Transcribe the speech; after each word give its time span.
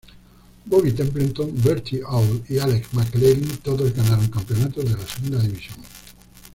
Bobby 0.65 0.93
Templeton, 0.95 1.53
Bertie 1.61 2.01
Auld 2.03 2.49
y 2.49 2.57
Alex 2.57 2.91
McLeish 2.93 3.59
todos 3.59 3.93
ganaron 3.93 4.29
campeonatos 4.29 4.83
de 4.83 4.93
la 4.95 5.05
segunda 5.07 5.39
división. 5.43 5.77